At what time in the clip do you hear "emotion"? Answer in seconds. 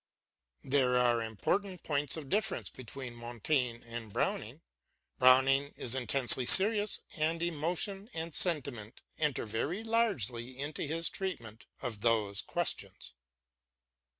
7.43-8.09